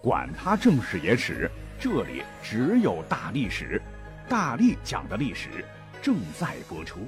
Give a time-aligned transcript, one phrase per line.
[0.00, 3.82] 管他正史野史，这里只有大历史，
[4.28, 5.64] 大力讲的历史
[6.00, 7.00] 正在播出。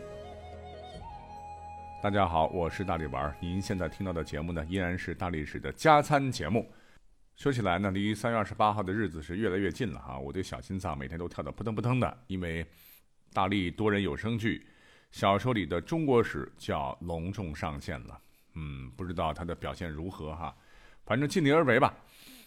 [2.03, 3.33] 大家好，我是大力丸。
[3.39, 6.69] 您现在听到的节目呢，依然是大历史的加餐节目。
[7.37, 12.67] 说起来呢，离三月二十八号的日子是越来越近了哈，我的小心脏每天都跳得扑腾扑腾的，因为
[13.33, 14.67] 大力多人有声剧
[15.13, 18.21] 小说里的中国史就要隆重上线了。
[18.55, 20.53] 嗯，不知道它的表现如何哈，
[21.05, 21.95] 反正尽力而为吧。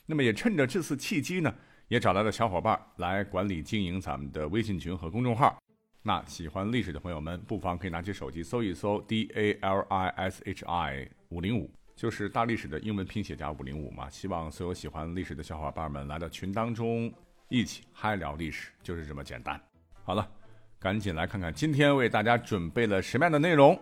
[0.05, 1.53] 那么也趁着这次契机呢，
[1.87, 5.57] 也找来了小伙伴来管理经营咱们的微信群和公众号。
[6.01, 14.09] 那喜欢历史的朋友们，不妨可以拿起手机搜一搜 D A L I S H I 五零五，就是大历史的英文拼写加五零五嘛。
[14.09, 17.09] 希望所有喜欢历史的小伙伴们来到群当中，
[17.47, 19.57] 一起嗨聊历史，就是这么简单。
[20.03, 20.29] 好了，
[20.77, 23.79] 赶紧来看看今天为大家准备了什么样的内容。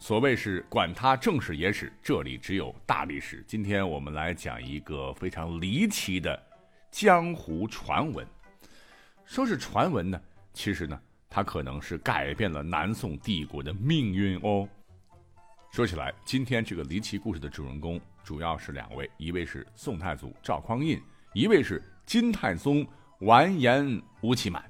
[0.00, 3.44] 所谓是管他正史野史，这里只有大历史。
[3.48, 6.40] 今天我们来讲一个非常离奇的
[6.88, 8.24] 江湖传闻。
[9.24, 10.20] 说是传闻呢，
[10.52, 14.68] 其实呢，它可能是改变了南宋帝国的命运哦。
[15.72, 21.02] 说起来，今天这个离奇故事的主人公主要是两位，一位是宋太祖赵匡胤，
[21.34, 22.86] 一位是金太宗
[23.18, 24.67] 完颜吴乞满。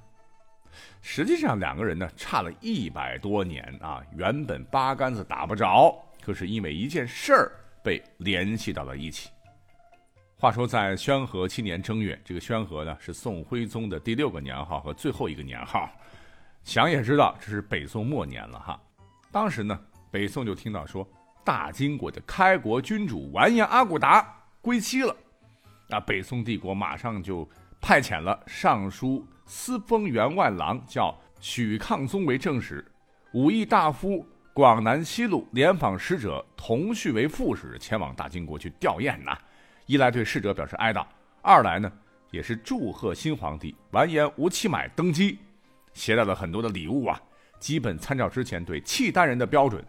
[1.00, 9.30] 实际上，两个人呢差了一百多年啊，原本八竿子打不着，可是因为一件事儿被联系到了一起。
[10.36, 15.90] 话说，在宣和七年正月，这个宣和呢是宋徽宗的第六个年号和最后一个年号，
[16.62, 18.80] 想也知道这是北宋末年了哈。
[19.32, 19.78] 当时呢，
[20.10, 21.08] 北宋就听到说
[21.44, 25.16] 大金国的开国君主完颜阿骨达归西了，
[25.88, 27.48] 那北宋帝国马上就
[27.80, 29.26] 派遣了尚书。
[29.50, 32.84] 司封员外郎叫许抗宗为正使，
[33.32, 39.34] 武义大夫广南西路联访使者同绪为副使，前往大金国去吊唁呐。
[39.86, 41.02] 一来对逝者表示哀悼，
[41.40, 41.90] 二来呢
[42.30, 45.38] 也是祝贺新皇帝完颜吴乞买登基，
[45.94, 47.18] 携带了很多的礼物啊，
[47.58, 49.82] 基本参照之前对契丹人的标准。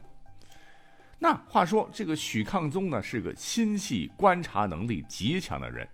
[1.18, 5.86] 那话说这个许抗宗呢是个心细、观察能力极强的人，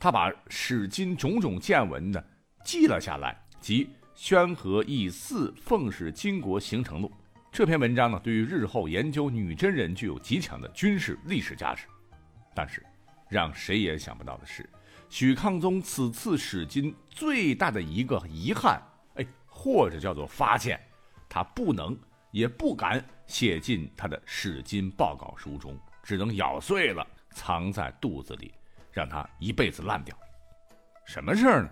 [0.00, 2.24] 他把史今种种见闻呢。
[2.64, 3.84] 记了下来，即
[4.14, 7.08] 《宣和义四奉使金国行程录》
[7.52, 11.84] 这篇文章呢，对于日后研究女真人具有极强的军事历史价值。
[12.54, 12.82] 但是，
[13.28, 14.66] 让谁也想不到的是，
[15.10, 18.82] 许抗宗此次史金最大的一个遗憾，
[19.16, 20.80] 哎，或者叫做发现，
[21.28, 21.94] 他不能
[22.30, 28.52] 也不敢写进他的史金报告书中，只能咬碎了藏在肚子里，
[28.92, 30.16] 让他一辈子烂掉。
[31.04, 31.70] 什么事儿呢？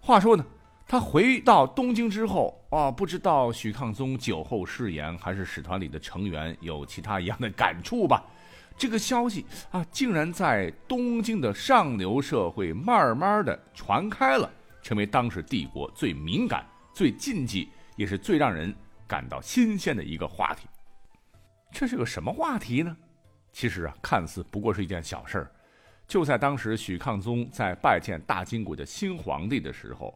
[0.00, 0.44] 话说呢，
[0.86, 8.24] 他回到东京之后啊，不知道许抗宗酒后失言，还是使团里的成员有其他一样的感触吧。
[8.76, 14.50] 这个消息啊，竟然在东京的上流社会慢慢的传开了，
[14.82, 18.74] 成为当时帝国最敏感、最禁忌，也是最让人
[19.06, 20.66] 感到新鲜的一个话题。
[21.70, 22.96] 这是个什么话题呢？
[23.52, 25.52] 其实啊，看似不过是一件小事儿。
[26.12, 30.14] 就在当时，许抗宗在拜见大金国的新皇帝的时候，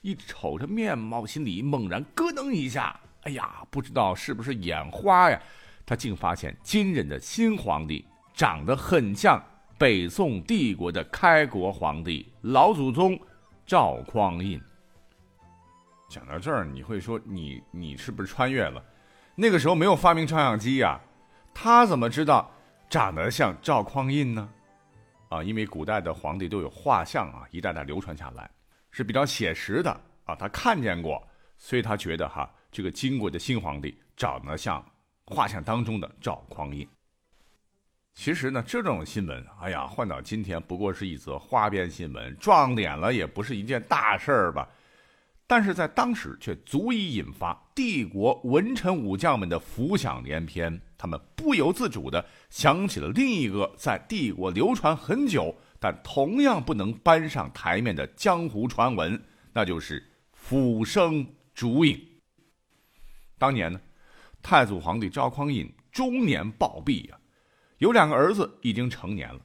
[0.00, 2.96] 一瞅着面貌，心里猛然咯噔一下。
[3.22, 5.42] 哎呀，不知道是不是眼花呀，
[5.84, 9.44] 他竟发现金人的新皇帝长得很像
[9.76, 13.18] 北宋帝国的开国皇帝老祖宗
[13.66, 14.60] 赵匡胤。
[16.08, 18.80] 讲到这儿，你会说你你是不是穿越了？
[19.34, 21.00] 那个时候没有发明照相机呀，
[21.52, 22.48] 他怎么知道
[22.88, 24.48] 长得像赵匡胤呢？
[25.32, 28.50] 啊，因为古代的皇帝都有画像啊，一代代流传下来，
[28.90, 29.90] 是比较写实的
[30.24, 30.36] 啊。
[30.36, 31.26] 他看见过，
[31.56, 34.84] 所以他觉得哈，这个金国的新皇帝长得像
[35.24, 36.86] 画像当中的赵匡胤。
[38.12, 44.68] 其实呢，这种新闻，哎呀，换到今天不过是一则花边新闻，撞脸了也不是一件大事儿吧。
[45.52, 59.22] 但是在当时却足以引发帝国文臣武将们的浮想联翩，他们不由自主地想起了另一个在帝国流传很久，但同样不能搬上台面的江湖传闻，
[59.52, 60.02] 那就是
[60.32, 62.00] 俯生烛影。
[63.36, 63.78] 当年呢，
[64.40, 67.18] 太祖皇帝赵匡胤中年暴毙呀，
[67.76, 69.40] 有两个儿子已经成年了，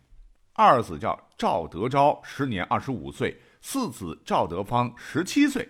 [0.53, 3.29] 二子叫赵德昭，时年二十五岁；
[3.59, 5.67] 四子赵德芳，十七岁。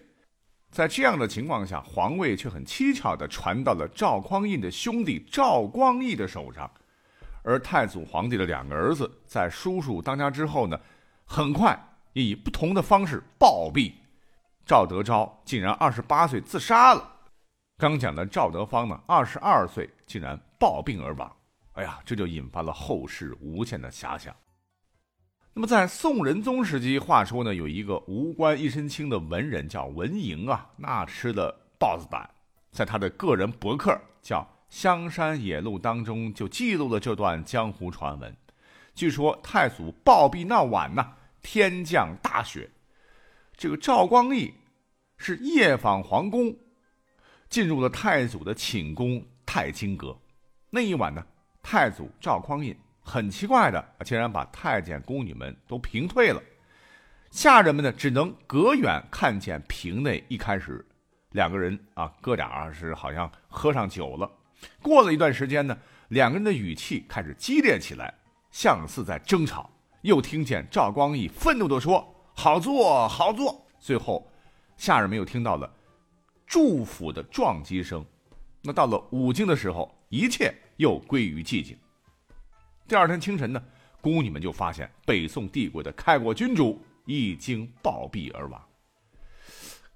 [0.70, 6.70] 在这样的情况下，皇位却很蹊跷地传到了赵匡胤的兄弟赵光义的手上，
[7.42, 10.80] 而太祖皇帝的两个儿子在叔叔当家之后呢，
[11.26, 11.80] 很快
[12.14, 13.94] 也以不同的方式暴毙。
[14.66, 17.12] 赵德昭竟然二十八岁自杀了，
[17.78, 21.34] 刚讲的赵德芳呢，二十二岁竟然暴病而亡。
[21.74, 24.36] 哎呀，这就引发了后世无限的遐想。
[25.58, 32.30] 那么在宋仁宗时期，话说呢，有一个无官一身轻的文人叫文莹啊，那吃的豹子胆，
[32.72, 38.38] 在他的个人博客叫《香山野录》当中就记录了这段江湖传闻。
[38.94, 41.04] 据说太祖暴毙那晚呢，
[41.42, 42.70] 天降大雪，
[43.56, 44.54] 这个赵光义
[45.18, 46.56] 是夜访皇宫，
[47.50, 50.16] 进入了太祖的寝宫太清阁。
[50.70, 51.26] 那一晚呢，
[51.64, 52.78] 太祖赵匡胤。
[53.08, 56.44] 很奇怪的，竟然把太监宫女们都平退了，
[57.32, 60.86] 下人们呢只能隔远看见屏内一开始
[61.32, 64.30] 两个人啊，哥俩是好像喝上酒了。
[64.82, 65.78] 过了一段时间呢，
[66.10, 68.14] 两个人的语气开始激烈起来，
[68.52, 69.70] 像似在争吵。
[70.02, 72.06] 又听见赵光义愤怒地说
[72.36, 74.30] ：“好坐，好坐。”最后，
[74.76, 75.72] 下人们又听到了
[76.46, 78.06] 祝福的撞击声。
[78.62, 81.78] 那到了午经的时候，一切又归于寂静。
[82.88, 83.62] 第二天清晨呢，
[84.00, 88.62] 宫女们就发现北宋帝国的开国君主已经暴毙而亡。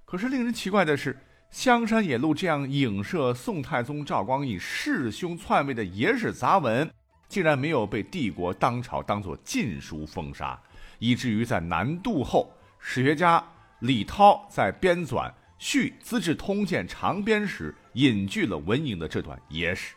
[0.04, 1.14] 可是令人奇怪的是，
[1.52, 6.92] 《香山野路》这样影射宋太宗赵光义弑兄篡位的野史杂文，
[7.30, 10.62] 竟然没有被帝国当朝当作禁书封杀，
[11.00, 13.42] 以至于在南渡后，史学家
[13.80, 19.96] 李涛在编纂《续资治通鉴长编》时，隐居了文颖的这段野史。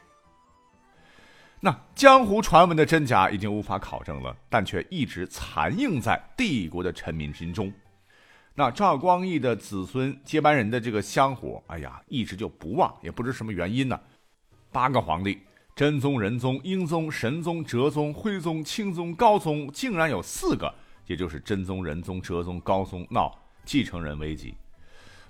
[1.64, 7.72] 那江湖传闻的真假已经无法考证了，但却一直残映在帝国的臣民心中。
[8.54, 13.98] 那赵光义的子孙接班人的这个香火，哎呀，一直就不旺，也不知什么原因呢。
[14.70, 15.40] 八个皇帝，
[15.74, 20.70] 真宗、仁宗、英宗、神宗、哲宗、徽宗、钦宗、高宗，竟然有四个，
[21.06, 23.34] 也就是真宗、仁宗、哲宗、高宗闹
[23.64, 24.54] 继承人危机。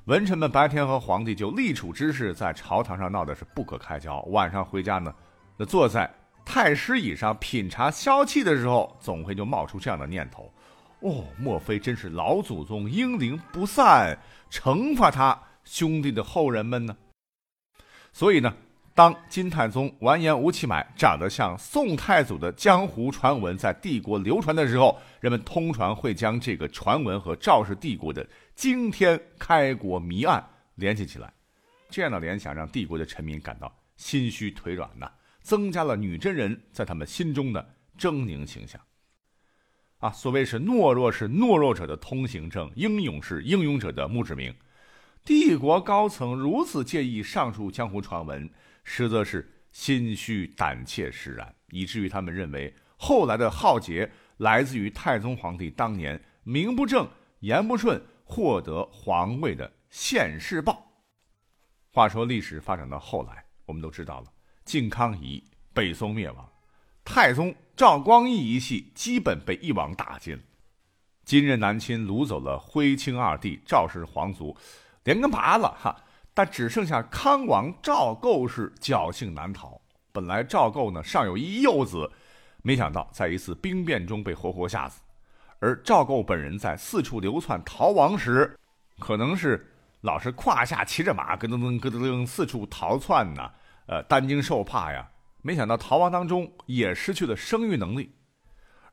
[0.06, 5.14] 文臣们白天和皇帝就立储之事在朝堂上闹的是不可开交，晚上回家呢，
[5.56, 6.12] 那坐在。
[6.54, 10.54] 太师椅上品茶消气的时候，总会就冒出这样的念头：
[11.00, 14.16] 哦，莫非真是老祖宗英灵不散，
[14.52, 16.96] 惩罚他兄弟的后人们呢？
[18.12, 18.54] 所以呢，
[18.94, 28.24] 当金太宗完颜吴乞买长得像宋太祖的江湖传闻在帝国流传的时候，人们通传会将这个传闻和赵氏帝国的
[28.54, 31.32] 惊天开国谜案联系起来。
[31.90, 35.10] 这样的联想让帝国的臣民感到心虚腿软呐。
[35.44, 38.80] 增加了女真人在他们心中的狰狞形象。
[39.98, 44.52] 啊，所谓是懦弱是懦弱者的通行证，英勇是英勇者的墓志铭。
[45.24, 48.50] 帝国高层如此介意上述江湖传闻，
[48.82, 57.08] 实则是心虚胆怯使然，以至于他们认为后来的浩劫来自于太宗皇帝当年名不正
[57.40, 60.86] 言不顺获得皇位的现世报。
[61.90, 64.33] 话说历史发展到后来，我们都知道了。
[64.64, 66.48] 靖康乙，北宋灭亡，
[67.04, 70.40] 太宗赵光义一系基本被一网打尽。
[71.24, 74.56] 金任南侵掳走了徽钦二帝赵氏皇族，
[75.04, 75.96] 连根拔了哈，
[76.32, 79.80] 但只剩下康王赵构氏侥幸难逃。
[80.12, 82.10] 本来赵构呢尚有一幼子，
[82.62, 85.00] 没想到在一次兵变中被活活吓死。
[85.60, 88.58] 而赵构本人在四处流窜逃亡时，
[88.98, 89.72] 可能是
[90.02, 93.50] 老是胯下骑着马，咯噔噔咯噔噔四处逃窜呢。
[93.86, 95.10] 呃，担惊受怕呀！
[95.42, 98.10] 没想到逃亡当中也失去了生育能力，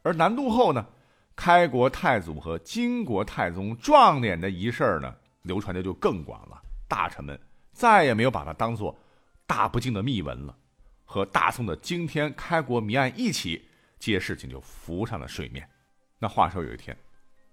[0.01, 0.85] 而南渡后呢，
[1.33, 6.61] 开国太祖和金国太宗撞脸的一事儿呢，流传的就更广了。
[6.89, 7.39] 大臣们
[7.71, 8.93] 再也没有把它当做
[9.47, 10.53] 大不敬的秘闻了，
[11.05, 13.65] 和大宋的惊天开国谜案一起，
[13.97, 15.65] 这些事情就浮上了水面。
[16.19, 16.97] 那话说有一天，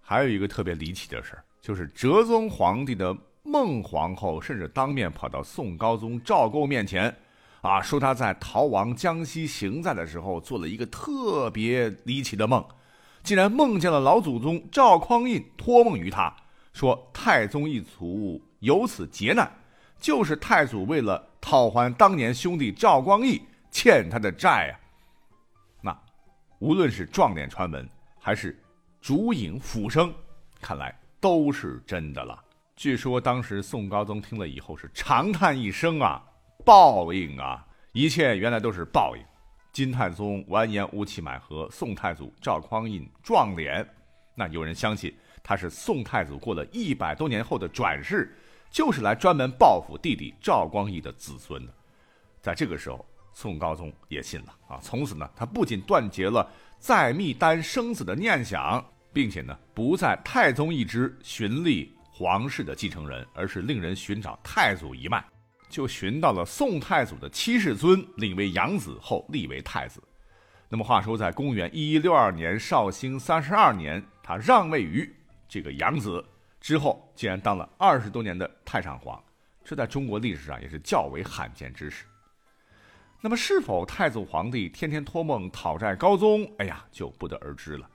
[0.00, 7.14] 还有一个特别离奇的事儿，就是哲宗皇帝的孟皇后甚至当面跑到宋高宗赵构面前。
[7.60, 12.64] 啊，说他在逃亡江西行在的时候，做了一个特别离奇的梦，
[13.24, 16.32] 竟然梦见了老祖宗赵匡胤托梦于他，
[16.72, 19.50] 说太宗一族有此劫难，
[19.98, 24.74] 就是太祖为了讨还当年兄弟赵光义欠他的债啊。
[25.82, 26.00] 那
[26.60, 27.88] 无论是撞脸传闻，
[28.20, 28.56] 还是
[29.00, 30.14] 烛影斧声，
[30.60, 32.40] 看来都是真的了。
[32.76, 36.22] 据说当时宋高宗听了以后是长叹一声啊。
[36.68, 37.64] 报应啊！
[37.92, 39.24] 一切原来都是报应。
[39.72, 43.88] 金太宗完颜吴乞买和宋太祖赵匡胤撞脸，
[44.34, 48.36] 那有人相信他是宋太祖过了一百多年后的转世，
[48.70, 51.72] 就是来专门报复弟弟赵光义的子孙的。
[52.42, 54.78] 在这个时候，宋高宗也信了啊！
[54.82, 56.46] 从此呢，他不仅断绝了
[56.78, 65.24] 再密丹生子的念想，并且呢，不在太宗一支寻立皇室的继承人，而是令人寻找太祖一脉。
[65.68, 70.02] 就寻到了宋太祖的七世尊，领为养子后立为太子。
[70.68, 75.10] 那么话说，在公元一一六二年绍兴三十二年，他让位于
[75.48, 76.24] 这个养子
[76.60, 79.22] 之后，竟然当了二十多年的太上皇，
[79.64, 82.04] 这在中国历史上也是较为罕见之事。
[83.20, 86.46] 那么，是否太祖皇帝天天托梦讨债高宗？
[86.58, 87.88] 哎呀，就不得而知了。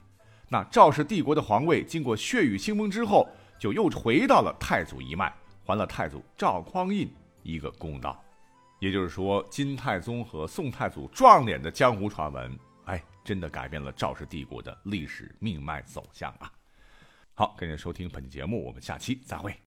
[0.50, 3.28] 那赵氏帝国的皇位经过血雨腥风之后，
[3.58, 7.08] 就又回到了太祖一脉，还了太祖赵匡胤
[7.44, 8.24] 一个公道。
[8.80, 16.52] 也就是说，金太宗和宋太祖撞脸的江湖传闻，哎，真的改变了赵氏帝国的历史命脉走向啊！
[17.34, 19.56] 好，感谢收听本期节目，我们下期再会。